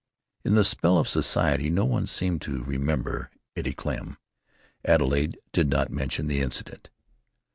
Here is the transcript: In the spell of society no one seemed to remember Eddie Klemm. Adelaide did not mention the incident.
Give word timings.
In 0.43 0.55
the 0.55 0.63
spell 0.63 0.97
of 0.97 1.07
society 1.07 1.69
no 1.69 1.85
one 1.85 2.07
seemed 2.07 2.41
to 2.41 2.63
remember 2.63 3.29
Eddie 3.55 3.75
Klemm. 3.75 4.17
Adelaide 4.83 5.37
did 5.51 5.69
not 5.69 5.91
mention 5.91 6.25
the 6.25 6.39
incident. 6.41 6.89